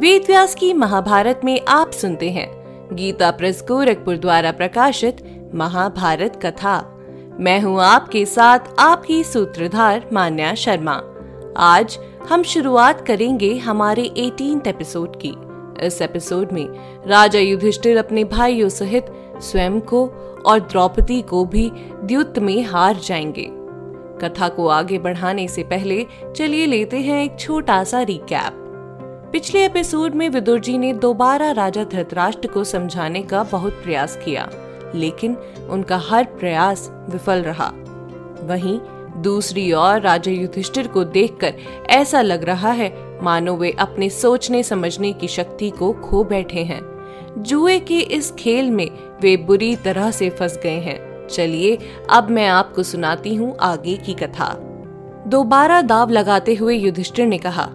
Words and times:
वेद 0.00 0.22
व्यास 0.26 0.54
की 0.54 0.72
महाभारत 0.72 1.40
में 1.44 1.60
आप 1.68 1.90
सुनते 1.90 2.30
हैं। 2.30 2.48
गीता 2.96 3.30
प्रेस 3.30 3.64
गोरखपुर 3.68 4.16
द्वारा 4.16 4.52
प्रकाशित 4.52 5.16
महाभारत 5.54 6.40
कथा। 6.42 6.98
मैं 7.40 7.60
हूँ 7.60 7.80
आपके 7.80 8.26
साथ 8.26 8.58
आपकी 8.78 9.24
सूत्रधार 9.24 10.10
मान्या 10.12 10.54
शर्मा। 10.54 11.02
आज 11.56 11.98
हम 12.28 12.42
शुरुआत 12.42 13.06
करेंगे 13.06 13.56
हमारे 13.56 14.02
एटीन 14.02 14.62
एपिसोड 14.66 15.16
की। 15.24 15.34
इस 15.86 16.02
एपिसोड 16.02 16.52
में 16.52 16.68
राजा 17.06 17.38
युधिष्ठिर 17.38 17.96
अपने 17.96 18.24
भाइयों 18.24 18.68
सहित 18.68 19.06
स्वयं 19.40 19.80
को 19.80 20.06
और 20.46 20.60
द्रौपदी 20.60 21.22
को 21.22 21.44
भी 21.44 21.70
द्युत 22.04 22.38
में 22.38 22.64
हार 22.64 22.96
जाएँगे। 22.96 23.48
कथा 24.20 24.48
को 24.48 24.68
आगे 24.68 24.98
बढ़ाने 24.98 25.48
से 25.48 25.62
पहले 25.62 26.06
चलिए 26.36 26.66
लेते 26.66 27.00
हैं 27.00 27.24
एक 27.24 27.38
छोटा 27.38 27.84
सा 27.84 28.02
रिकैप 28.02 28.64
पिछले 29.32 29.64
एपिसोड 29.64 30.14
में 30.14 30.28
विदुर 30.28 30.58
जी 30.58 30.76
ने 30.78 30.92
दोबारा 30.92 31.50
राजा 31.50 31.82
धृतराष्ट्र 31.84 32.48
को 32.48 32.62
समझाने 32.64 33.22
का 33.22 33.42
बहुत 33.42 33.72
प्रयास 33.72 34.16
किया, 34.16 34.48
लेकिन 34.94 35.34
उनका 35.70 35.96
हर 35.98 36.24
प्रयास 36.24 36.88
विफल 37.10 37.42
रहा। 37.42 37.66
वहीं 38.42 38.78
दूसरी 39.22 39.72
ओर 39.72 40.00
राजा 40.00 40.32
युधिष्ठिर 40.32 40.86
को 40.86 41.02
देखकर 41.04 41.54
ऐसा 41.90 42.22
लग 42.22 42.44
रहा 42.44 42.70
है, 42.70 42.90
मानो 43.22 43.56
वे 43.56 43.70
अपने 43.78 44.08
सोचने 44.10 44.62
समझने 44.62 45.12
की 45.12 45.28
शक्ति 45.28 45.70
को 45.70 45.92
खो 46.04 46.22
बैठे 46.24 46.64
हैं। 46.64 46.80
जुए 47.38 47.78
के 47.80 47.98
इस 47.98 48.30
खेल 48.32 48.70
में 48.70 48.90
वे 49.20 49.36
बुरी 49.36 49.74
तरह 49.76 50.10
से 50.10 50.30
फंस 50.30 50.58
गए 50.62 50.78
हैं। 50.80 51.26
चलिए, 51.26 51.78
अब 52.10 52.30
मैं 52.30 52.46
आपको 52.46 52.82
सुनाती 52.82 53.34
हूँ 53.34 53.56
आगे 53.60 53.96
की 53.96 54.14
कथा। 54.14 54.52
दोबारा 55.26 55.82
दाव 55.82 56.10
लगाते 56.10 56.54
हुए 56.54 56.76
युधिष्ठिर 56.76 57.26
ने 57.26 57.38
कहा 57.38 57.70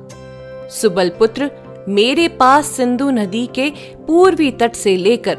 सुबल 0.81 1.09
पुत्र 1.09 1.51
मेरे 1.89 2.27
पास 2.27 2.67
सिंधु 2.67 3.09
नदी 3.09 3.45
के 3.47 3.71
पूर्वी 4.07 4.51
तट 4.51 4.75
से 4.75 4.95
लेकर 4.97 5.37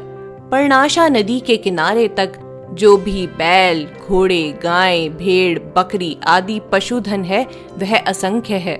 पर्णाशा 0.51 1.07
नदी 1.07 1.39
के 1.39 1.57
किनारे 1.57 2.07
तक 2.07 2.33
जो 2.73 2.97
भी 2.97 3.27
बैल, 3.27 3.87
घोड़े, 4.07 4.59
गाय, 4.63 5.09
भेड़, 5.09 5.59
बकरी 5.59 6.17
आदि 6.27 6.61
पशुधन 6.71 7.23
है, 7.23 7.47
वह 7.77 7.97
असंख्य 7.97 8.55
है। 8.55 8.77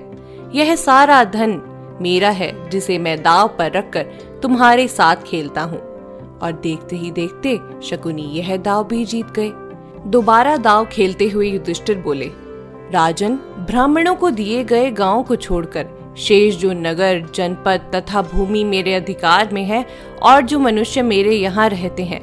यह 0.54 0.74
सारा 0.76 1.24
धन 1.24 1.60
मेरा 2.00 2.30
है, 2.30 2.70
जिसे 2.70 2.98
मैं 2.98 3.22
दाव 3.22 3.48
पर 3.48 3.72
रखकर 3.72 4.02
तुम्हारे 4.42 4.88
साथ 4.88 5.16
खेलता 5.16 5.62
हूँ। 5.62 5.80
और 6.38 6.52
देखते 6.52 6.96
ही 6.96 7.10
देखते 7.10 7.58
शकुनी 7.82 8.22
यह 8.22 8.56
दाव 8.56 8.84
भी 8.84 9.04
जीत 9.04 9.30
गए। 9.30 9.52
दोबारा 10.06 10.56
दाव 10.56 10.84
खेलते 10.84 11.28
हुए 11.28 11.48
युधिष्ठिर 11.48 11.98
बोले, 11.98 12.30
राजन, 12.92 13.36
ब्राह्मणों 13.70 14.14
को 14.14 14.30
दिए 14.30 14.64
गए 14.64 14.90
गाँव 14.90 15.22
को 15.22 15.36
छोड़कर 15.36 15.86
शेष 16.18 16.56
जो 16.56 16.72
नगर, 16.72 17.20
जनपद 17.34 17.90
तथा 17.94 18.22
भूमि 18.22 18.64
मेरे 18.64 18.94
अधिकार 18.94 19.52
में 19.52 19.64
है 19.64 19.84
और 20.22 20.42
जो 20.42 20.58
मनुष्य 20.58 21.02
मेरे 21.02 21.34
यहाँ 21.34 21.68
रहते 21.68 22.04
हैं, 22.04 22.20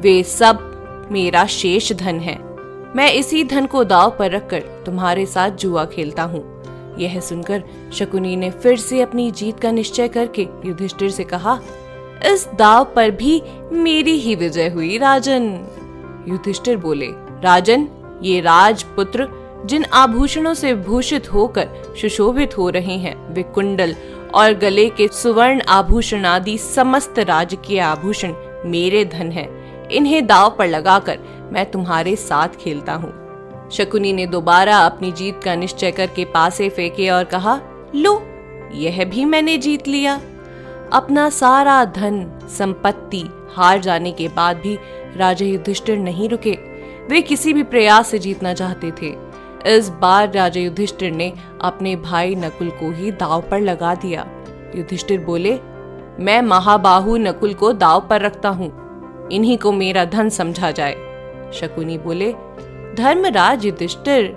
वे 0.00 0.22
सब 0.22 1.08
मेरा 1.12 1.44
शेष 1.46 1.92
धन 1.92 2.18
है। 2.20 2.36
मैं 2.96 3.12
इसी 3.12 3.44
धन 3.44 3.66
को 3.66 3.84
दाव 3.84 4.16
पर 4.18 4.30
रखकर 4.30 4.60
तुम्हारे 4.86 5.26
साथ 5.26 5.50
जुआ 5.50 5.84
खेलता 5.84 6.22
हूँ। 6.22 6.44
यह 6.98 7.18
सुनकर 7.20 7.62
शकुनी 7.92 8.36
ने 8.36 8.50
फिर 8.50 8.76
से 8.76 9.00
अपनी 9.00 9.30
जीत 9.30 9.60
का 9.60 9.70
निश्चय 9.70 10.08
करके 10.08 10.46
युधिष्ठिर 10.64 11.10
से 11.10 11.24
कहा, 11.24 11.58
इस 12.26 12.48
दाव 12.54 12.84
पर 12.96 13.10
भी 13.10 13.40
मेरी 13.72 14.12
ही 14.12 14.34
विजय 14.34 14.68
हुई, 14.68 14.96
राजन। 14.98 15.44
युधिष्ठिर 16.28 16.76
बोले, 16.76 17.08
राजन, 17.42 17.88
ये 18.22 18.40
राजपुत्र 18.40 19.28
जिन 19.66 19.84
आभूषणों 19.84 20.54
से 20.54 20.74
भूषित 20.74 21.32
होकर 21.32 21.68
सुशोभित 22.00 22.58
हो 22.58 22.68
रहे 22.70 22.94
हैं, 22.94 23.34
वे 23.34 23.42
कुंडल 23.42 23.96
और 24.34 24.52
गले 24.52 24.88
के 24.88 25.08
सुवर्ण 25.08 25.62
आभूषण 25.62 26.24
आदि 26.24 26.58
समस्त 26.58 27.18
राजकीय 27.18 27.80
आभूषण 27.80 28.34
मेरे 28.64 29.04
धन 29.04 29.30
हैं। 29.30 29.48
इन्हें 29.88 30.26
दाव 30.26 30.54
पर 30.58 30.68
लगाकर 30.68 31.18
मैं 31.52 31.70
तुम्हारे 31.70 32.16
साथ 32.16 32.48
खेलता 32.48 32.92
हूँ। 32.92 33.26
शकुनी 33.72 34.12
ने 34.12 34.26
दोबारा 34.26 34.78
अपनी 34.78 35.12
जीत 35.12 35.40
का 35.44 35.54
निश्चय 35.54 35.90
करके 35.90 36.24
पासे 36.24 36.68
फेंके 36.68 37.10
और 37.10 37.24
कहा, 37.24 37.60
लो, 37.94 38.22
यह 38.72 39.04
भी 39.04 39.24
मैंने 39.24 39.58
जीत 39.58 39.88
लिया। 39.88 40.20
अपना 40.92 41.30
सारा 41.30 41.84
धन, 41.84 42.40
संपत्ति 42.48 43.24
हार 43.56 43.78
जाने 43.78 44.12
के 44.12 44.28
बाद 44.28 44.56
भी 44.56 44.78
राजा 45.16 45.46
युधिष्ठिर 45.46 45.98
नहीं 45.98 46.28
रुके। 46.28 46.58
वे 47.08 47.20
किसी 47.20 47.52
भी 47.52 47.62
प्रयास 47.62 48.08
से 48.08 48.18
जीतना 48.18 48.54
चाहते 48.54 48.90
थे। 48.90 49.25
इस 49.66 49.88
बार 49.88 50.32
राजा 50.32 50.60
युधिष्ठिर 50.60 51.12
ने 51.12 51.32
अपने 51.60 51.96
भाई 51.96 52.34
नकुल 52.34 52.70
को 52.70 52.92
ही 52.92 53.10
दाव 53.10 53.42
पर 53.50 53.60
लगा 53.60 53.94
दिया। 53.94 54.26
युधिष्ठिर 54.76 55.20
बोले, 55.20 55.52
मैं 56.20 56.42
महाबाहु 56.42 57.16
नकुल 57.16 57.54
को 57.54 57.72
दाव 57.72 58.06
पर 58.10 58.20
रखता 58.20 58.48
हूँ। 58.48 59.28
इन्हीं 59.32 59.58
को 59.58 59.72
मेरा 59.72 60.04
धन 60.04 60.28
समझा 60.28 60.70
जाए। 60.70 60.94
शकुनी 61.52 61.98
बोले, 61.98 62.32
धर्मराज 62.96 63.66
युधिष्ठिर, 63.66 64.36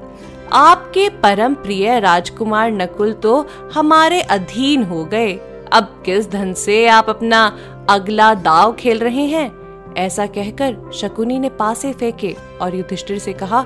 आपके 0.54 1.10
परम 1.10 1.54
प्रिय 1.54 2.00
राजकुमार 2.00 2.72
नकुल 2.72 3.14
तो 3.14 3.46
हमारे 3.74 4.22
अधीन 4.22 4.84
हो 4.84 5.06
गए। 5.06 5.34
अब 5.74 6.04
किस 6.06 6.32
धन 6.32 6.54
से 6.54 6.88
आप 6.88 7.10
अपना 7.10 7.58
अगला 7.90 8.34
दाव 8.34 8.74
खेल 8.74 9.00
रहे 9.00 9.26
हैं? 9.26 9.52
ऐसा 9.98 10.26
कहकर 10.26 10.92
शकुनी 10.94 11.40
ने 11.40 11.50
पासे 11.50 11.94
फेंके 11.94 12.36
और 12.62 12.76
युधिष्ठिर 12.76 13.20
से 13.20 13.34
कहा, 13.34 13.66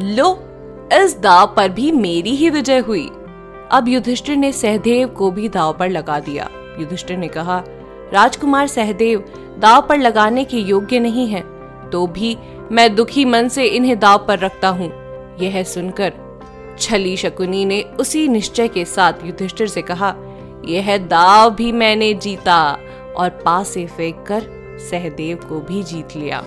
लो 0.00 0.43
इस 0.92 1.16
दाव 1.20 1.52
पर 1.56 1.68
भी 1.68 1.90
मेरी 1.92 2.30
ही 2.30 2.50
विजय 2.50 2.78
हुई। 2.78 3.06
अब 3.72 3.88
युधिष्ठिर 3.88 4.36
ने 4.36 4.52
सहदेव 4.52 5.08
को 5.08 5.30
भी 5.30 5.48
दाव 5.48 5.72
पर 5.72 5.88
लगा 5.90 6.18
दिया। 6.20 6.48
युधिष्ठिर 6.80 7.16
ने 7.16 7.28
कहा, 7.28 7.62
राजकुमार 8.12 8.66
सहदेव, 8.66 9.24
दाव 9.58 9.86
पर 9.88 9.98
लगाने 9.98 10.44
के 10.44 10.58
योग्य 10.58 10.98
नहीं 10.98 11.26
है 11.28 11.42
तो 11.90 12.06
भी 12.06 12.36
मैं 12.72 12.94
दुखी 12.94 13.24
मन 13.24 13.48
से 13.48 13.64
इन्हें 13.66 13.98
दाव 13.98 14.24
पर 14.28 14.38
रखता 14.38 14.68
हूँ। 14.68 14.90
यह 15.40 15.62
सुनकर 15.62 16.12
छली 16.78 17.16
शकुनी 17.16 17.64
ने 17.64 17.82
उसी 18.00 18.26
निश्चय 18.28 18.68
के 18.68 18.84
साथ 18.84 19.24
युधिष्ठिर 19.24 19.66
से 19.66 19.82
कहा, 19.82 20.14
यह 20.66 20.96
दाव 20.98 21.50
भी 21.50 21.70
मैंने 21.72 22.12
जीता 22.14 22.60
और 23.16 23.28
पास 23.44 23.68
से 23.68 23.86
फेंक 23.86 24.24
कर 24.26 24.46
सहदेव 24.90 25.36
को 25.48 25.60
भी 25.60 25.82
जीत 25.82 26.16
लिया। 26.16 26.42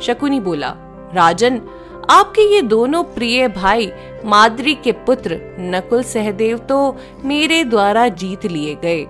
शकुनी 0.00 0.40
बोला, 0.40 0.74
राजन 1.14 1.60
आपके 2.10 2.42
ये 2.54 2.60
दोनों 2.62 3.02
प्रिय 3.04 3.46
भाई 3.48 3.90
माद्री 4.24 4.74
के 4.74 4.92
पुत्र 5.06 5.38
नकुल 5.60 6.02
सहदेव 6.04 6.58
तो 6.68 6.96
मेरे 7.24 7.62
द्वारा 7.64 8.06
जीत 8.08 8.46
लिए 8.46 8.74
गए। 8.74 9.02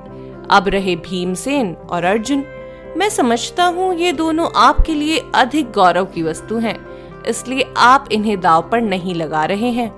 अब 0.50 0.68
रहे 0.68 0.96
भीमसेन 0.98 1.74
और 1.90 2.04
अर्जुन। 2.04 2.44
मैं 2.96 3.08
समझता 3.08 3.64
हूँ 3.66 3.94
ये 3.96 4.12
दोनों 4.12 4.48
आपके 4.56 4.94
लिए 4.94 5.22
अधिक 5.34 5.70
गौरव 5.72 6.04
की 6.04 6.22
वस्तु 6.22 6.58
हैं, 6.58 6.76
इसलिए 7.26 7.72
आप 7.78 8.08
इन्हें 8.12 8.40
दाव 8.40 8.68
पर 8.70 8.80
नहीं 8.82 9.14
लगा 9.14 9.44
रहे 9.44 9.70
हैं। 9.70 9.92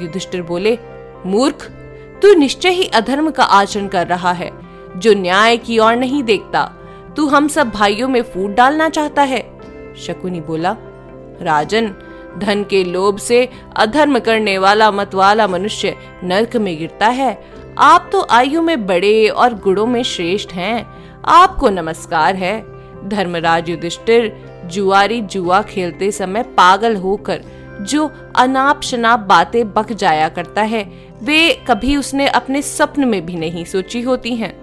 युधिष्ठिर 0.00 0.42
बोले 0.42 0.78
मूर्ख 1.26 1.70
तू 2.22 2.32
निश्चय 2.34 2.70
ही 2.70 2.86
अधर्म 2.94 3.30
का 3.30 3.44
आचरण 3.44 3.88
कर 3.88 4.06
रहा 4.06 4.32
है 4.32 4.50
जो 4.96 5.14
न्याय 5.14 5.56
की 5.58 5.78
ओर 5.78 5.96
नहीं 5.96 6.22
देखता। 6.22 6.64
तू 7.16 7.26
हम 7.28 7.48
सब 7.48 7.70
भाइयों 7.70 8.08
में 8.08 8.22
फूट 8.24 8.50
डालना 8.50 8.88
चाहता 8.88 9.22
है। 9.24 9.40
शकुनी 9.96 10.40
बोला 10.40 10.76
राजन 11.42 11.94
धन 12.38 12.64
के 12.70 12.84
लोभ 12.84 13.18
से 13.18 13.48
अधर्म 13.76 14.18
करने 14.18 14.58
वाला 14.58 14.90
मतवाला 14.90 15.46
मनुष्य 15.46 15.96
नरक 16.24 16.56
में 16.56 16.78
गिरता 16.78 17.06
है। 17.06 17.44
आप 17.78 18.08
तो 18.12 18.26
आयु 18.30 18.62
में 18.62 18.86
बड़े 18.86 19.28
और 19.28 19.54
गुणों 19.54 19.86
में 19.86 20.02
श्रेष्ठ 20.02 20.52
हैं। 20.52 20.86
आपको 21.24 21.70
नमस्कार 21.70 22.34
है। 22.34 22.76
धर्मराज 23.08 23.70
युधिष्ठिर 23.70 24.36
जुआरी 24.64 25.20
जुआ 25.20 25.62
खेलते 25.62 26.10
समय 26.10 26.42
पागल 26.42 26.96
होकर 26.96 27.42
जो 27.80 28.12
अनाप 28.36 28.82
शनाप 28.82 29.20
बातें 29.20 29.72
बक 29.72 29.92
जाया 29.92 30.28
करता 30.28 30.62
है, 30.62 31.10
वे 31.22 31.64
कभी 31.68 31.96
उसने 31.96 32.28
अपने 32.28 32.62
स्वप्न 32.62 33.04
में 33.04 33.26
भी 33.26 33.34
नहीं 33.34 33.64
सोची 33.64 34.02
होती 34.02 34.34
हैं। 34.36 34.54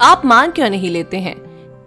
आप 0.00 0.22
मान 0.24 0.50
क्यों 0.50 0.70
नहीं 0.70 0.90
लेते 0.90 1.16
हैं 1.16 1.36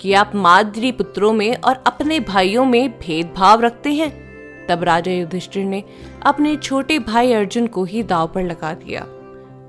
कि 0.01 0.13
आप 0.13 0.31
माद्री 0.35 0.91
पुत्रों 0.91 1.33
में 1.33 1.55
और 1.55 1.83
अपने 1.87 2.19
भाइयों 2.19 2.65
में 2.65 2.89
भेदभाव 2.89 3.61
रखते 3.61 3.93
हैं? 3.93 4.22
तब 4.69 4.83
राजा 4.83 5.11
युधिष्ठिर 5.11 5.65
ने 5.65 5.83
अपने 6.25 6.55
छोटे 6.55 6.99
भाई 6.99 7.33
अर्जुन 7.33 7.67
को 7.67 7.83
ही 7.83 8.03
दाव 8.03 8.27
पर 8.27 8.43
लगा 8.43 8.73
दिया। 8.73 9.07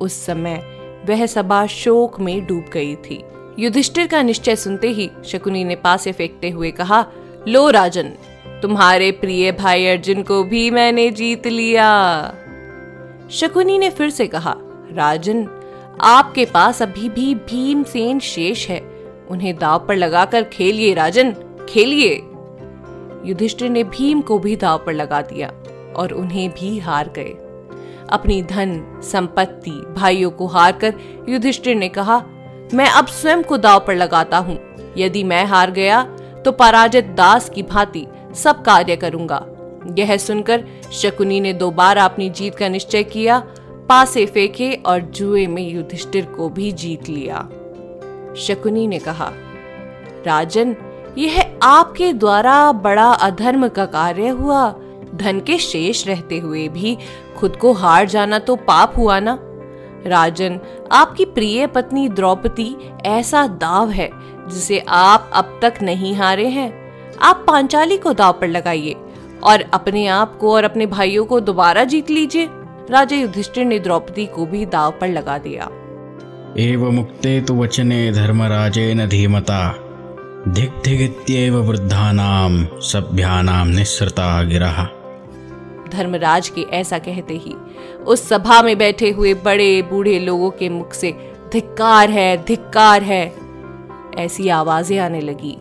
उस 0.00 0.26
समय 0.26 0.62
वह 1.08 1.26
सभा 1.26 1.66
शोक 1.66 2.20
में 2.20 2.46
डूब 2.46 2.64
गई 2.72 2.94
थी। 2.94 3.24
युधिष्ठिर 3.58 4.06
का 4.06 4.22
निश्चय 4.22 4.56
सुनते 4.56 4.88
ही 4.88 5.10
शकुनी 5.24 5.64
ने 5.64 5.76
पासे 5.76 6.12
फेंकते 6.12 6.50
हुए 6.50 6.70
कहा, 6.70 7.06
लो 7.48 7.70
राजन, 7.70 8.12
तुम्हारे 8.62 9.10
प्रिय 9.10 9.52
भाई 9.52 9.86
अर्जुन 9.86 10.22
को 10.22 10.44
भी 10.44 10.70
मैंने 10.70 11.10
जीत 11.10 11.46
लिया। 11.46 11.88
शकुनी 13.30 13.78
ने 13.78 13.90
फिर 13.90 14.10
से 14.10 14.26
कहा, 14.26 14.56
राजन, 14.92 15.48
आपके 16.00 16.44
पास 16.44 16.82
अभी 16.82 17.08
भी 17.08 17.34
भीमसेन 17.34 18.18
शेष 18.18 18.68
है। 18.68 18.80
उन्हें 19.30 19.56
दाव 19.58 19.84
पर 19.88 19.96
लगाकर 19.96 20.42
खेलिए 20.42 20.94
राजन, 20.94 21.34
खेलिए। 21.68 22.22
युधिष्ठिर 23.24 23.70
ने 23.70 23.84
भीम 23.84 24.20
को 24.20 24.38
भी 24.38 24.56
दाव 24.56 24.82
पर 24.86 24.92
लगा 24.92 25.20
दिया 25.22 25.48
और 25.96 26.12
उन्हें 26.12 26.48
भी 26.50 26.78
हार 26.78 27.10
गए। 27.18 27.34
अपनी 28.10 28.42
धन, 28.42 29.00
संपत्ति, 29.04 29.70
भाइयों 29.96 30.30
को 30.30 30.46
हार 30.46 30.72
कर 30.74 30.94
युधिष्ठिर 31.28 31.76
ने 31.76 31.88
कहा, 31.88 32.18
मैं 32.74 32.88
अब 32.88 33.06
स्वयं 33.06 33.42
को 33.42 33.56
दाव 33.58 33.84
पर 33.86 33.94
लगाता 33.94 34.38
हूँ। 34.38 34.58
यदि 34.96 35.24
मैं 35.24 35.44
हार 35.44 35.70
गया 35.70 36.02
तो 36.44 36.52
पराजित 36.52 37.04
दास 37.06 37.48
की 37.48 37.62
भांति 37.62 38.06
सब 38.34 38.62
कार्य 38.62 38.96
करूँगा। 38.96 39.44
यह 39.98 40.16
सुनकर 40.16 40.64
शकुनी 40.92 41.40
ने 41.40 41.52
दोबारा 41.52 42.04
अपनी 42.04 42.28
जीत 42.30 42.54
का 42.54 42.68
निश्चय 42.68 43.02
किया, 43.02 43.38
पासे 43.88 44.24
फेंके 44.26 44.72
और 44.76 45.00
जुए 45.00 45.46
में 45.46 45.62
युधिष्ठिर 45.62 46.24
को 46.26 46.48
भी 46.48 46.70
जीत 46.72 47.08
लिया। 47.08 47.48
शकुनी 48.38 48.86
ने 48.86 48.98
कहा, 48.98 49.30
राजन 50.26 50.74
यह 51.18 51.58
आपके 51.62 52.12
द्वारा 52.12 52.72
बड़ा 52.72 53.10
अधर्म 53.12 53.68
का 53.68 53.84
कार्य 53.86 54.28
हुआ। 54.28 54.74
धन 55.14 55.40
के 55.40 55.58
शेष 55.58 56.06
रहते 56.06 56.38
हुए 56.38 56.68
भी 56.68 56.96
खुद 57.36 57.56
को 57.56 57.72
हार 57.72 58.06
जाना 58.06 58.38
तो 58.38 58.56
पाप 58.56 58.96
हुआ 58.96 59.20
ना? 59.20 59.38
राजन, 60.06 60.58
आपकी 60.92 61.24
प्रिय 61.24 61.66
पत्नी 61.66 62.08
द्रौपदी 62.08 62.76
ऐसा 63.06 63.46
दाव 63.46 63.90
है 63.90 64.10
जिसे 64.48 64.78
आप 64.88 65.30
अब 65.34 65.58
तक 65.62 65.74
नहीं 65.82 66.14
हारे 66.14 66.48
हैं। 66.48 66.72
आप 67.22 67.44
पांचाली 67.46 67.98
को 67.98 68.12
दाव 68.12 68.32
पर 68.32 68.48
लगाइए 68.48 68.96
और 69.44 69.64
अपने 69.74 70.06
आप 70.06 70.38
को 70.38 70.54
और 70.54 70.64
अपने 70.64 70.86
भाइयों 70.86 71.24
को 71.24 71.40
दोबारा 71.40 71.84
जीत 71.84 72.10
लीजिए। 72.10 72.48
राजा 72.90 73.16
युधिष्ठिर 73.16 73.64
ने 73.64 73.78
द्रौपदी 73.78 74.26
को 74.26 74.46
भी 74.46 74.66
दाव 74.66 74.90
पर 74.90 75.08
लगा 75.08 75.38
दिया। 75.38 75.68
एव 76.58 76.90
मुक्ते 76.90 77.40
तो 77.40 77.54
वचने 77.54 78.12
धर्मराजेन 78.12 79.06
धीमता। 79.08 79.83
धिग्धिगित्येव 80.48 81.56
वृद्धानाम 81.56 82.66
सभ्यानाम 82.80 83.68
निस्सृता 83.68 84.42
गिरह 84.42 84.82
धर्मराज 85.92 86.48
के 86.48 86.60
ऐसा 86.60 86.98
कहते 86.98 87.34
ही 87.34 87.54
उस 88.04 88.28
सभा 88.28 88.62
में 88.62 88.78
बैठे 88.78 89.10
हुए 89.10 89.34
बड़े 89.34 89.82
बूढ़े 89.82 90.18
लोगों 90.18 90.50
के 90.50 90.68
मुख 90.68 90.92
से, 90.92 91.12
धिक्कार 91.52 92.10
है 92.10 92.44
धिक्कार 92.44 93.02
है, 93.02 93.32
ऐसी 94.18 94.48
आवाज़ें 94.48 94.98
आने 94.98 95.20
लगी। 95.20 95.56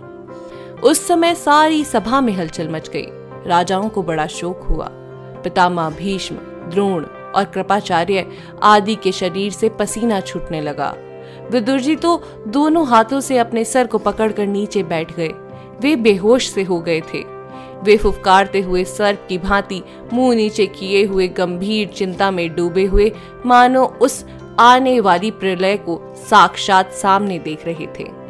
उस 0.81 1.07
समय 1.07 1.35
सारी 1.35 1.83
सभा 1.83 2.21
में 2.21 2.33
हलचल 2.33 2.69
मच 2.69 2.89
गई। 2.89 3.05
राजाओं 3.47 3.89
को 3.89 4.03
बड़ा 4.03 4.27
शोक 4.27 4.63
हुआ। 4.63 4.89
पितामह 5.43 5.89
भीष्म, 5.89 6.35
द्रोण 6.69 7.05
और 7.35 7.45
कृपाचार्य 7.45 8.25
आदि 8.63 8.95
के 8.95 9.11
शरीर 9.11 9.51
से 9.51 9.69
पसीना 9.69 10.19
छूटने 10.19 10.61
लगा। 10.61 10.93
विदुर 11.51 11.79
जी 11.79 11.95
तो 11.95 12.21
दोनों 12.47 12.87
हाथों 12.87 13.19
से 13.19 13.37
अपने 13.37 13.65
सर 13.65 13.87
को 13.87 13.97
पकड़कर 13.97 14.47
नीचे 14.47 14.83
बैठ 14.83 15.15
गए। 15.15 15.29
वे 15.81 15.95
बेहोश 15.95 16.49
से 16.49 16.63
हो 16.63 16.79
गए 16.81 17.01
थे। 17.13 17.23
वे 17.83 17.97
फुफकारते 17.97 18.61
हुए 18.61 18.83
सर्प 18.83 19.25
की 19.29 19.37
भांति 19.37 19.81
मुँह 20.13 20.35
नीचे 20.35 20.65
किए 20.67 21.05
हुए 21.05 21.27
गंभीर 21.27 21.87
चिंता 21.87 22.31
में 22.31 22.55
डूबे 22.55 22.85
हुए 22.85 23.11
मानो 23.45 23.85
उस 24.01 24.25
आने 24.59 24.99
वाली 24.99 25.31
प्रलय 25.31 25.77
को 25.77 26.01
साक्षात 26.29 26.91
सामने 26.91 27.39
देख 27.39 27.65
रहे 27.65 27.87
थे। 27.99 28.22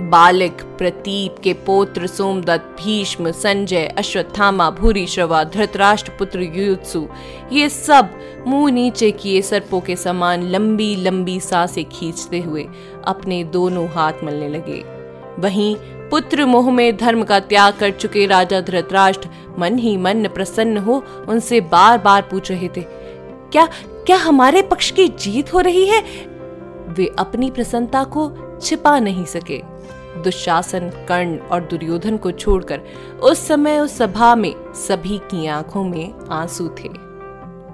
बालिक 0.00 0.62
प्रतीप 0.78 1.38
के 1.42 1.52
पोत्र 1.66 2.06
सोमदत्त, 2.06 2.64
भीष्म, 2.78 3.30
संजय, 3.32 3.86
अश्वत्थामा 3.98 4.70
भूरी 4.70 5.06
श्रवा 5.06 5.42
धृतराष्ट्र 5.44 6.12
पुत्र 6.18 6.42
युयुत्सु, 6.42 7.06
ये 7.52 7.68
सब 7.68 8.10
मुँह 8.46 8.70
नीचे 8.72 9.10
किए 9.12 9.42
सर्पों 9.42 9.80
के 9.80 9.96
समान 9.96 10.42
लंबी 10.42 10.94
लंबी 10.96 11.38
साँसें 11.40 11.84
खींचते 11.84 12.40
हुए 12.40 12.66
अपने 13.04 13.42
दोनों 13.44 13.86
हाथ 13.88 14.24
मलने 14.24 14.48
लगे। 14.48 14.82
वहीं 15.38 15.74
पुत्र 16.10 16.46
मोह 16.46 16.70
में 16.70 16.96
धर्म 16.96 17.22
का 17.24 17.38
त्याग 17.40 17.74
कर 17.74 17.90
चुके 17.90 18.26
राजा 18.26 18.60
धृतराष्ट्र 18.60 19.28
मन 19.58 19.78
ही 19.78 19.96
मन 19.96 20.28
प्रसन्न 20.28 20.78
हो 20.78 21.02
उनसे 21.28 21.60
बार 21.62 21.98
बार 21.98 22.22
पूछ 22.22 22.50
रहे 22.50 22.68
थे, 22.68 22.82
क्या 22.82 23.66
क्या 24.06 24.16
हमारे 24.16 24.62
पक्ष 24.62 24.90
की 24.90 25.08
जीत 25.08 25.52
हो 25.54 25.60
रही 25.60 25.86
है? 25.86 26.00
वे 26.88 27.10
अपनी 27.18 27.50
प्रसन्नता 27.50 28.04
को 28.06 28.30
छिपा 28.62 28.98
नहीं 28.98 29.24
सके। 29.24 29.58
दुशासन, 30.16 30.90
कर्ण 31.08 31.38
और 31.38 31.60
दुर्योधन 31.60 32.16
को 32.16 32.30
छोड़कर 32.30 32.80
उस 33.22 33.46
समय 33.46 33.78
उस 33.78 33.98
सभा 33.98 34.34
में, 34.34 34.54
सभी 34.74 35.18
की 35.18 35.46
आँखों 35.46 35.84
में 35.84 36.14
आँसू 36.30 36.68
थे। 36.68 36.88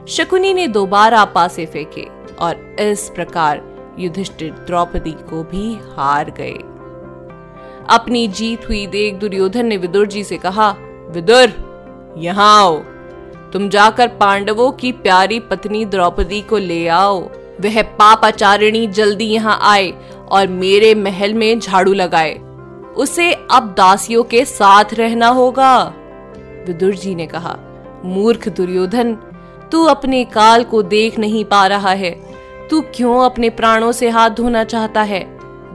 शकुनी 0.09 0.55
ने 0.55 0.67
दोबारा 0.69 1.25
पासे 1.25 1.67
फेंके 1.67 2.07
और 2.41 2.77
इस 2.81 3.13
प्रकार 3.15 3.63
युधिष्ठिर 3.99 4.53
द्रौपदी 4.53 5.11
को 5.11 5.43
भी 5.43 5.75
हार 5.97 6.31
गए। 6.31 6.59
अपनी 7.91 8.29
जीत 8.29 8.69
हुई 8.69 8.87
देख 8.87 9.15
दुर्योधन 9.15 9.67
ने 9.67 9.77
विदुर 9.77 10.07
जी 10.07 10.25
से 10.25 10.37
कहा, 10.37 10.77
विदुर, 11.09 11.49
यहाँ 12.19 12.63
आओ। 12.63 12.79
तुम 13.53 13.69
जाकर 13.69 14.09
पांडवों 14.09 14.73
की 14.73 14.93
प्यारी 14.93 15.41
पत्नी 15.41 15.85
द्रौपदी 15.85 16.41
को 16.41 16.59
ले 16.59 16.89
आओ। 16.89 17.31
वह 17.61 17.83
पापाचारिणी 17.99 18.87
जल्दी 18.87 19.25
यहाँ 19.25 19.59
आए 19.63 19.93
और 20.29 20.47
मेरे 20.47 20.95
महल 20.95 21.35
में 21.35 21.59
झाड़ू 21.61 21.93
लगाए। 21.93 22.35
उसे 22.97 23.33
अब 23.33 23.75
दासियों 23.77 24.23
के 24.25 24.45
साथ 24.45 24.95
रहना 24.95 25.29
होगा। 25.29 25.79
विदुर 26.67 26.95
जी 26.95 27.15
ने 27.15 27.27
कहा, 27.27 27.57
मूर्ख 28.05 28.49
दुर्योधन, 28.49 29.15
तू 29.73 29.85
अपने 29.85 30.25
काल 30.25 30.65
को 30.65 30.83
देख 30.83 31.19
नहीं 31.19 31.45
पा 31.45 31.67
रहा 31.67 31.91
है। 31.91 32.11
तू 32.71 32.81
क्यों 32.95 33.19
अपने 33.21 33.51
प्राणों 33.51 33.93
से 33.93 34.09
हाथ 34.09 34.31
धोना 34.31 34.65
चाहता 34.65 35.03
है? 35.03 35.21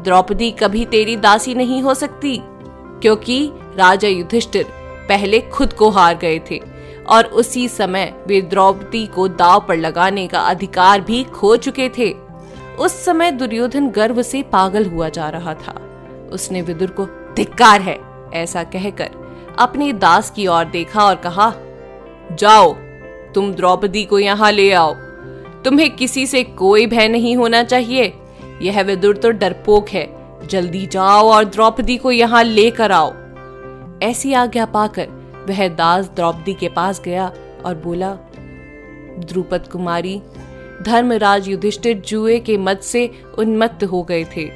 द्रौपदी 0.03 0.51
कभी 0.51 0.85
तेरी 0.85 1.15
दासी 1.15 1.55
नहीं 1.55 1.81
हो 1.81 1.93
सकती, 1.93 2.37
क्योंकि 3.01 3.51
राजा 3.77 4.07
युधिष्ठिर 4.07 4.65
पहले 5.09 5.39
खुद 5.41 5.73
को 5.73 5.89
हार 5.89 6.17
गए 6.17 6.39
थे। 6.51 6.61
और 7.07 7.25
उसी 7.25 7.67
समय 7.67 8.13
वे 8.27 8.41
द्रौपदी 8.41 9.07
को 9.07 9.27
दाव 9.27 9.65
पर 9.67 9.77
लगाने 9.77 10.27
का 10.27 10.39
अधिकार 10.39 11.01
भी 11.01 11.23
खो 11.23 11.55
चुके 11.55 11.89
थे। 11.89 12.13
उस 12.79 13.05
समय 13.05 13.31
दुर्योधन 13.31 13.89
गर्व 13.89 14.21
से 14.21 14.43
पागल 14.43 14.85
हुआ 14.85 15.09
जा 15.09 15.29
रहा 15.29 15.53
था। 15.53 15.81
उसने 16.31 16.61
विदुर 16.61 16.89
को, 16.89 17.05
धिक्कार 17.35 17.81
है, 17.81 17.99
ऐसा 18.33 18.63
कहकर 18.63 19.09
अपने 19.59 19.93
दास 19.93 20.29
की 20.29 20.47
ओर 20.47 20.65
देखा 20.65 21.05
और 21.05 21.15
कहा, 21.15 21.53
जाओ, 22.31 22.73
तुम 23.35 23.53
द्रौपदी 23.53 24.05
को 24.05 24.19
यहाँ 24.19 24.51
ले 24.51 24.71
आओ। 24.71 24.93
तुम्हें 25.65 25.95
किसी 25.95 26.27
से 26.27 26.43
कोई 26.43 26.85
भय 26.85 27.07
नहीं 27.07 27.35
होना 27.35 27.63
चाहिए। 27.63 28.13
यह 28.61 28.81
विदुर 28.81 29.17
तो 29.17 29.31
डरपोक 29.31 29.89
है। 29.89 30.21
जल्दी 30.47 30.85
जाओ 30.85 31.31
और 31.31 31.43
द्रौपदी 31.43 31.97
को 31.97 32.11
यहाँ 32.11 32.43
लेकर 32.43 32.91
आओ। 32.91 33.13
ऐसी 34.03 34.33
आज्ञा 34.33 34.65
पाकर 34.65 35.20
वह 35.49 35.67
दास 35.67 36.11
द्रौपदी 36.15 36.53
के 36.53 36.69
पास 36.69 37.01
गया 37.01 37.31
और 37.65 37.75
बोला, 37.75 38.11
द्रुपद 39.19 39.67
कुमारी, 39.67 40.21
धर्मराज 40.81 41.47
युधिष्ठिर 41.47 41.97
जुए 41.97 42.39
के 42.39 42.57
मत 42.57 42.81
से 42.81 43.11
उन्मत्त 43.37 43.83
हो 43.83 44.03
गए 44.03 44.25
थे। 44.37 44.49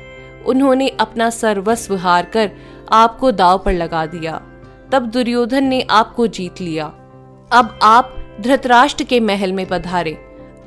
उन्होंने 0.46 0.88
अपना 0.88 1.30
सर्वस्व 1.30 1.96
हार 1.96 2.26
कर 2.26 2.52
आपको 2.92 3.32
दाव 3.32 3.58
पर 3.58 3.74
लगा 3.74 4.06
दिया। 4.06 4.42
तब 4.92 5.06
दुर्योधन 5.06 5.64
ने 5.64 5.82
आपको 5.90 6.28
जीत 6.28 6.62
लिया। 6.62 6.86
अब 7.52 7.80
आप 7.84 8.16
धृतराष्ट्र 8.42 9.04
के 9.04 9.20
महल 9.20 9.54
में 9.54 9.66
पधारे। 9.66 10.18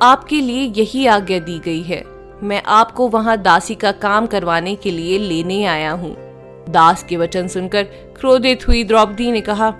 आपके 0.02 0.40
लिए 0.40 0.72
यही 0.76 1.06
आज्ञा 1.06 1.38
दी 1.38 1.58
गई 1.58 1.82
है। 1.82 2.04
मैं 2.42 2.62
आपको 2.66 3.08
वहाँ 3.08 3.42
दासी 3.42 3.74
का 3.74 3.92
काम 3.92 4.26
करवाने 4.26 4.74
के 4.74 4.90
लिए 4.90 5.18
लेने 5.18 5.64
आया 5.64 5.90
हूँ। 5.90 6.16
दास 6.68 7.02
के 7.02 7.16
वचन 7.16 7.48
सुनकर 7.48 7.82
क्रोधित 7.82 8.68
हुई 8.68 8.84
द्रौपदी 8.84 9.32
ने 9.32 9.40
कहा 9.40 9.74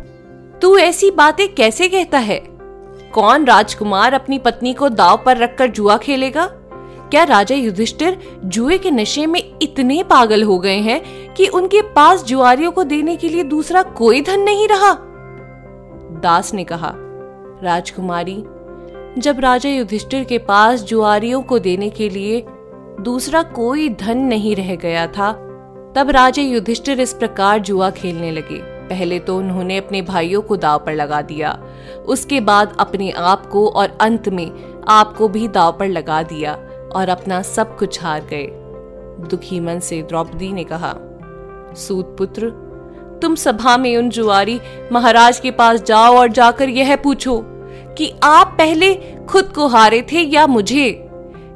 तू 0.62 0.78
ऐसी 0.78 1.10
बातें 1.10 1.54
कैसे 1.54 1.88
कहता 1.88 2.18
है? 2.18 2.38
कौन 3.12 3.44
राजकुमार 3.44 4.12
अपनी 4.12 4.38
पत्नी 4.38 4.74
को 4.74 4.88
दाव 4.88 5.22
पर 5.26 5.36
रखकर 5.36 5.66
जुआ 5.66 5.96
खेलेगा? 5.96 6.46
क्या 7.10 7.24
राजा 7.24 7.54
युधिष्ठिर 7.54 8.40
जुए 8.44 8.78
के 8.78 8.90
नशे 8.90 9.26
में 9.26 9.58
इतने 9.62 10.02
पागल 10.02 10.42
हो 10.42 10.58
गए 10.58 10.76
हैं 10.76 11.02
कि 11.34 11.46
उनके 11.46 11.82
पास 11.82 12.24
जुआरियों 12.24 12.72
को 12.72 12.84
देने 12.84 13.16
के 13.16 13.28
लिए 13.28 13.42
दूसरा 13.42 13.82
कोई 13.82 14.20
धन 14.20 14.40
नहीं 14.40 14.68
रहा? 14.68 14.92
दास 16.20 16.54
ने 16.54 16.64
कहा, 16.64 16.92
राजकुमारी, 17.62 18.44
जब 19.18 19.40
राजा 19.40 19.70
युधिष्ठिर 19.70 20.24
के 20.24 20.38
पास 20.38 20.82
जुआरियों 20.82 21.42
को 21.42 21.58
देने 21.58 21.90
के 21.90 22.08
लिए 22.08 22.44
दूसरा 23.00 23.42
कोई 23.42 23.88
धन 23.88 24.18
नहीं 24.18 24.56
रह 24.56 24.74
गया 24.74 25.06
था, 25.06 25.32
तब 25.96 26.10
राजा 26.10 26.42
युधिष्ठिर 26.42 27.00
इस 27.00 27.12
प्रकार 27.12 27.58
जुआ 27.58 27.90
खेलने 27.90 28.30
लगे। 28.30 28.77
पहले 28.88 29.18
तो 29.18 29.36
उन्होंने 29.38 29.76
अपने 29.76 30.02
भाइयों 30.02 30.42
को 30.42 30.56
दाव 30.56 30.78
पर 30.78 30.94
लगा 30.94 31.20
दिया। 31.22 31.58
उसके 32.06 32.40
बाद 32.40 32.76
अपने 32.80 33.10
आप 33.10 33.46
को 33.46 33.68
और 33.68 33.96
अंत 34.00 34.28
में 34.28 34.50
आपको 34.88 35.28
भी 35.28 35.48
दाव 35.48 35.72
पर 35.72 35.88
लगा 35.88 36.22
दिया 36.22 36.54
और 36.96 37.08
अपना 37.08 37.42
सब 37.42 37.76
कुछ 37.78 38.02
हार 38.02 38.26
गए। 38.32 38.46
दुखी 39.28 39.60
मन 39.60 39.78
से 39.78 40.02
द्रौपदी 40.02 40.52
ने 40.52 40.64
कहा, 40.64 40.94
सूत 41.76 42.14
पुत्र, 42.18 42.50
तुम 43.22 43.34
सभा 43.34 43.76
में 43.76 43.96
उन 43.96 44.10
जुआरी 44.10 44.60
महाराज 44.92 45.40
के 45.40 45.50
पास 45.50 45.82
जाओ 45.82 46.16
और 46.16 46.28
जाकर 46.28 46.68
यह 46.68 46.96
पूछो 46.96 47.40
कि 47.98 48.12
आप 48.22 48.54
पहले 48.58 48.94
खुद 49.28 49.44
को 49.44 49.66
हारे 49.66 50.02
थे 50.02 50.20
या 50.20 50.46
मुझे? 50.46 50.88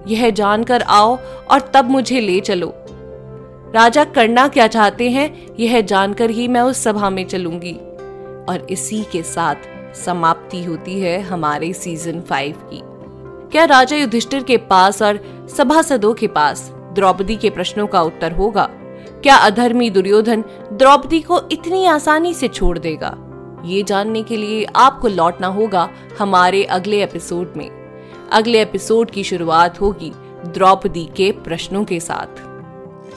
यह 0.09 0.31
जानकर 0.31 0.83
आओ 0.83 1.19
और 1.51 1.61
तब 1.75 1.91
मुझे 1.91 2.21
ले 2.21 2.41
चलो। 2.41 2.75
राजा 3.75 4.05
करना 4.05 4.49
क्या 4.49 4.67
चाहते 4.67 5.11
हैं, 5.11 5.47
यह 5.61 5.81
जानकर 5.81 6.31
ही 6.31 6.49
मैं 6.49 6.61
उस 6.61 6.83
सभा 6.83 7.11
में 7.11 7.27
चलूँगी। 7.27 7.73
और 8.49 8.67
इसी 8.71 9.05
के 9.13 9.23
साथ 9.23 9.55
समाप्ति 9.95 10.65
होती 10.65 11.01
है 11.01 11.21
हमारे 11.21 11.73
सीज़न 11.73 12.21
फाइव 12.21 12.57
की। 12.57 12.81
क्या 13.53 13.65
राजा 13.65 13.97
युधिष्ठिर 13.97 14.43
के 14.43 14.57
पास 14.57 15.03
और 15.03 15.47
सभासदों 15.57 16.15
के 16.15 16.27
पास 16.27 16.71
द्रौपदी 16.93 17.37
के 17.37 17.51
प्रश्नों 17.51 17.87
का 17.87 18.03
उत्तर 18.03 18.33
होगा? 18.33 18.69
क्या 19.23 19.37
अधर्मी 19.37 19.91
दुर्योधन 19.91 20.45
द्रौपदी 20.73 21.21
को 21.21 21.41
इतनी 21.53 21.87
आसानी 21.87 22.35
से 22.35 22.49
छोड़ 22.49 22.79
देगा? 22.79 23.17
ये 23.65 23.83
जानने 23.83 24.23
के 24.23 24.37
लिए 24.37 24.67
आपको 24.77 25.09
लौटना 25.09 25.47
होगा 25.47 25.91
हमारे 26.19 26.65
अगले 26.65 27.03
एपिसोड 27.03 27.53
में। 27.57 27.71
अगले 28.33 28.63
एपिसोड 28.63 29.11
की 29.11 29.25
शुरुआत 29.25 29.81
होगी 29.81 30.13
द्रौपदी 30.47 31.09
के 31.17 31.33
प्रश्नों 31.33 31.85
के 31.85 32.01
साथ। 32.01 32.52